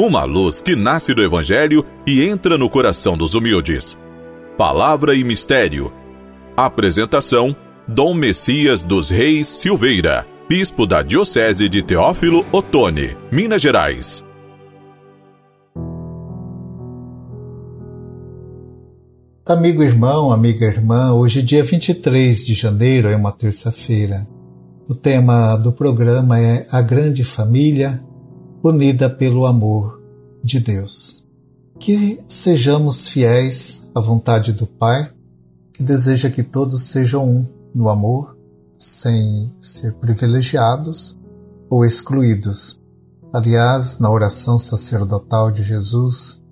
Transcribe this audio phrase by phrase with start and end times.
[0.00, 3.98] uma luz que nasce do Evangelho e entra no coração dos humildes.
[4.56, 5.92] Palavra e Mistério.
[6.56, 7.54] Apresentação:
[7.86, 14.24] Dom Messias dos Reis Silveira, Bispo da Diocese de Teófilo Otoni, Minas Gerais.
[19.46, 24.26] Amigo irmão, amiga irmã, hoje, dia 23 de janeiro, é uma terça-feira.
[24.88, 28.02] O tema do programa é A Grande Família
[28.62, 29.99] unida pelo amor
[30.42, 31.26] de Deus.
[31.78, 35.10] Que sejamos fiéis à vontade do Pai,
[35.72, 38.36] que deseja que todos sejam um no amor,
[38.78, 41.18] sem ser privilegiados
[41.68, 42.80] ou excluídos.
[43.32, 46.42] Aliás, na oração sacerdotal de Jesus,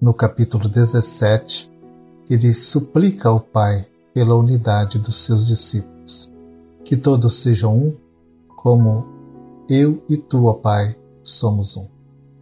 [0.00, 1.70] no capítulo 17,
[2.28, 6.32] ele suplica ao Pai pela unidade dos seus discípulos,
[6.84, 7.96] que todos sejam um,
[8.56, 9.06] como
[9.68, 11.95] eu e tu, ó Pai, somos um.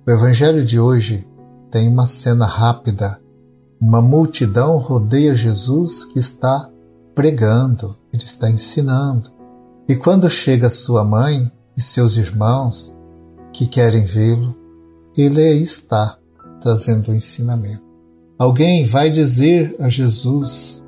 [0.06, 1.26] O Evangelho de hoje
[1.70, 3.18] tem uma cena rápida.
[3.80, 6.70] Uma multidão rodeia Jesus que está
[7.14, 9.30] pregando, ele está ensinando.
[9.88, 12.94] E quando chega sua mãe e seus irmãos
[13.50, 14.54] que querem vê-lo,
[15.16, 16.18] ele está
[16.60, 17.82] trazendo o ensinamento.
[18.38, 20.84] Alguém vai dizer a Jesus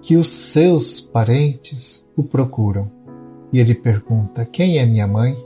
[0.00, 2.88] que os seus parentes o procuram.
[3.52, 5.36] E ele pergunta: Quem é minha mãe?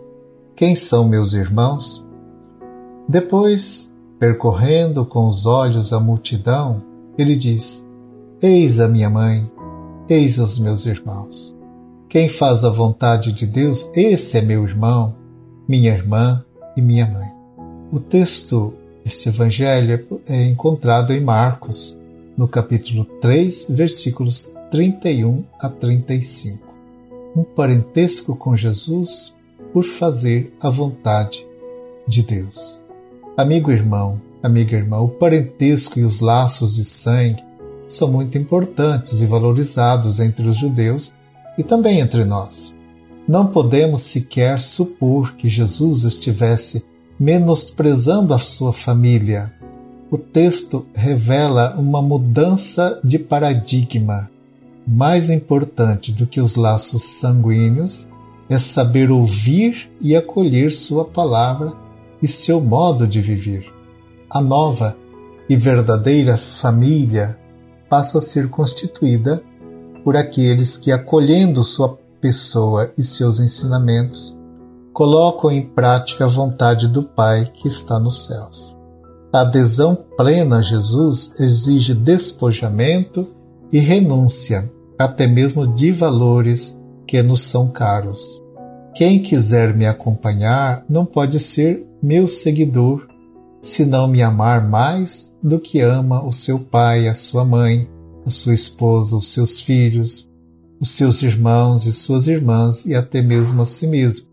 [0.55, 2.07] Quem são meus irmãos?
[3.09, 6.83] Depois, percorrendo com os olhos a multidão,
[7.19, 7.87] ele diz:
[8.41, 9.51] Eis a minha mãe,
[10.09, 11.55] eis os meus irmãos.
[12.09, 15.15] Quem faz a vontade de Deus, esse é meu irmão,
[15.69, 16.45] minha irmã
[16.77, 17.29] e minha mãe.
[17.93, 18.73] O texto
[19.05, 21.99] deste evangelho é encontrado em Marcos,
[22.37, 26.65] no capítulo 3, versículos 31 a 35.
[27.37, 29.37] Um parentesco com Jesus
[29.73, 31.47] por fazer a vontade
[32.07, 32.84] de Deus.
[33.37, 37.43] Amigo irmão, amiga irmã, o parentesco e os laços de sangue
[37.89, 41.13] são muito importantes e valorizados entre os judeus
[41.59, 42.73] e também entre nós.
[43.27, 46.85] Não podemos sequer supor que Jesus estivesse
[47.19, 49.53] menosprezando a sua família.
[50.13, 54.31] O texto revela uma mudança de paradigma.
[54.87, 58.07] Mais importante do que os laços sanguíneos
[58.49, 61.84] é saber ouvir e acolher Sua palavra
[62.25, 63.71] e seu modo de viver.
[64.31, 64.97] A nova
[65.47, 67.39] e verdadeira família
[67.87, 69.43] passa a ser constituída
[70.03, 74.41] por aqueles que, acolhendo Sua pessoa e seus ensinamentos,
[74.95, 78.75] colocam em prática a vontade do Pai que está nos céus.
[79.31, 83.29] A adesão plena a Jesus exige despojamento
[83.71, 86.75] e renúncia, até mesmo de valores
[87.07, 88.43] que nos são caros.
[88.95, 93.09] Quem quiser me acompanhar não pode ser meu seguidor
[93.63, 97.89] se não me amar mais do que ama o seu pai, a sua mãe,
[98.27, 100.29] a sua esposa, os seus filhos,
[100.79, 104.27] os seus irmãos e suas irmãs e até mesmo a si mesmo.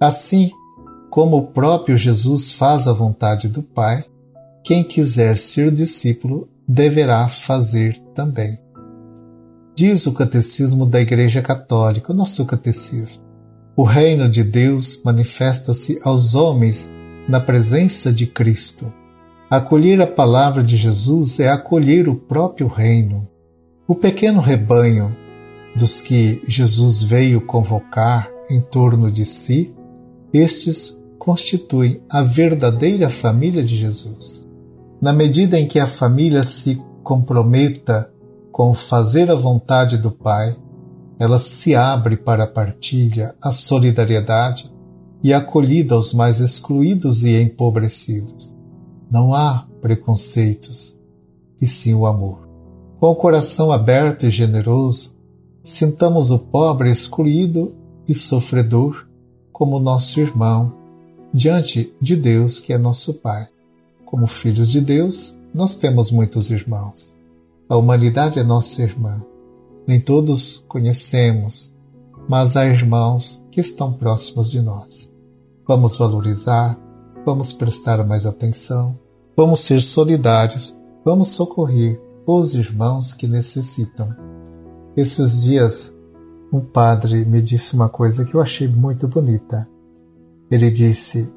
[0.00, 0.50] Assim
[1.10, 4.02] como o próprio Jesus faz a vontade do Pai,
[4.64, 8.58] quem quiser ser discípulo deverá fazer também.
[9.76, 13.22] Diz o Catecismo da Igreja Católica, o nosso catecismo.
[13.76, 16.90] O reino de Deus manifesta-se aos homens
[17.30, 18.92] na presença de Cristo.
[19.48, 23.28] Acolher a palavra de Jesus é acolher o próprio reino.
[23.86, 25.16] O pequeno rebanho
[25.76, 29.72] dos que Jesus veio convocar em torno de si,
[30.32, 34.44] estes constituem a verdadeira família de Jesus.
[35.00, 38.10] Na medida em que a família se comprometa
[38.50, 40.56] com fazer a vontade do Pai,
[41.16, 44.69] ela se abre para a partilha, a solidariedade
[45.22, 48.54] e acolhida aos mais excluídos e empobrecidos.
[49.10, 50.96] Não há preconceitos,
[51.60, 52.48] e sim o amor.
[52.98, 55.14] Com o coração aberto e generoso,
[55.62, 57.74] sintamos o pobre excluído
[58.06, 59.06] e sofredor
[59.52, 60.72] como nosso irmão
[61.32, 63.46] diante de Deus, que é nosso Pai.
[64.04, 67.14] Como filhos de Deus, nós temos muitos irmãos.
[67.68, 69.22] A humanidade é nossa irmã.
[69.86, 71.74] Nem todos conhecemos,
[72.28, 75.09] mas há irmãos que estão próximos de nós.
[75.70, 76.76] Vamos valorizar,
[77.24, 78.98] vamos prestar mais atenção,
[79.36, 84.12] vamos ser solidários, vamos socorrer os irmãos que necessitam.
[84.96, 85.96] Esses dias,
[86.52, 89.68] um padre me disse uma coisa que eu achei muito bonita.
[90.50, 91.32] Ele disse: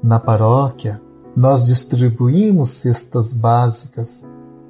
[0.00, 1.02] na paróquia,
[1.36, 4.24] nós distribuímos cestas básicas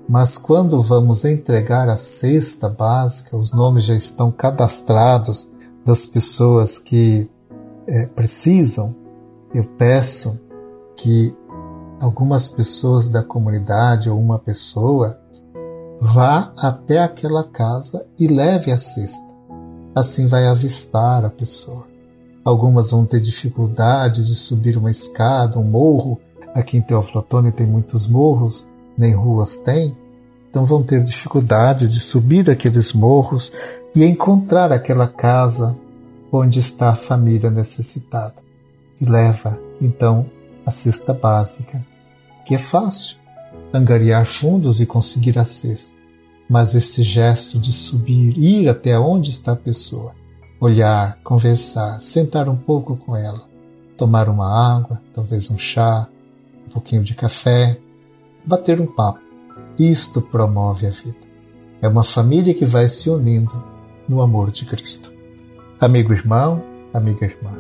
[0.09, 5.51] mas quando vamos entregar a cesta básica, os nomes já estão cadastrados
[5.85, 7.29] das pessoas que
[7.87, 8.95] é, precisam,
[9.53, 10.39] eu peço
[10.97, 11.35] que
[12.01, 15.19] algumas pessoas da comunidade ou uma pessoa,
[16.01, 19.25] vá até aquela casa e leve a cesta.
[19.95, 21.87] Assim vai avistar a pessoa.
[22.45, 26.21] Algumas vão ter dificuldade de subir uma escada, um morro.
[26.55, 29.97] Aqui em Teoflotone tem muitos morros, nem ruas tem.
[30.51, 33.53] Então vão ter dificuldade de subir aqueles morros
[33.95, 35.77] e encontrar aquela casa
[36.37, 38.35] onde está a família necessitada.
[39.01, 40.27] E leva, então,
[40.67, 41.85] a cesta básica,
[42.45, 43.19] que é fácil
[43.73, 45.95] angariar fundos e conseguir a cesta.
[46.49, 50.15] Mas esse gesto de subir, ir até onde está a pessoa,
[50.61, 53.49] olhar, conversar, sentar um pouco com ela,
[53.97, 56.09] tomar uma água, talvez um chá,
[56.67, 57.79] um pouquinho de café,
[58.45, 59.21] bater um papo.
[59.79, 61.17] Isto promove a vida.
[61.81, 63.63] É uma família que vai se unindo
[64.09, 65.14] no amor de Cristo.
[65.81, 66.63] Amigo irmão,
[66.93, 67.59] amiga irmã,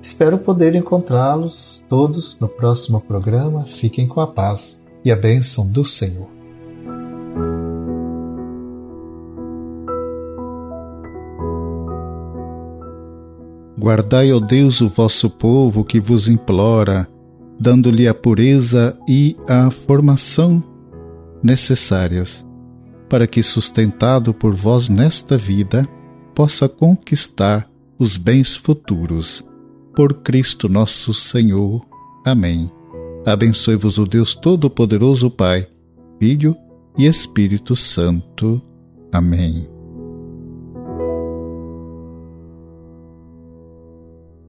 [0.00, 3.66] espero poder encontrá-los todos no próximo programa.
[3.66, 6.28] Fiquem com a paz e a bênção do Senhor.
[13.78, 17.06] Guardai, ó Deus, o vosso povo que vos implora,
[17.58, 20.62] dando-lhe a pureza e a formação
[21.42, 22.44] necessárias,
[23.08, 25.86] para que, sustentado por vós nesta vida,
[26.34, 27.68] possa conquistar
[27.98, 29.44] os bens futuros.
[29.94, 31.84] Por Cristo nosso Senhor.
[32.24, 32.70] Amém.
[33.26, 35.66] Abençoe-vos o Deus Todo-Poderoso, Pai,
[36.18, 36.56] Filho
[36.96, 38.62] e Espírito Santo.
[39.12, 39.79] Amém.